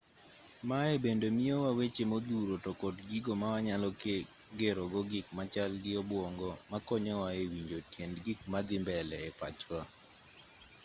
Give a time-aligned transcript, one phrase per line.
[0.69, 3.87] maye bende miyowa weche modhuro to kod gigo mawanyalo
[4.59, 9.81] gero go gik machal gi obwongo makonyowa e winjo tiend gik madhi mbele e pachwa